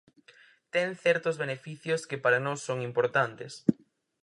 Ten 0.73 0.87
certos 1.05 1.35
beneficios 1.43 2.01
que 2.09 2.21
para 2.23 2.43
nós 2.45 2.59
son 2.67 2.77
importantes. 2.89 3.53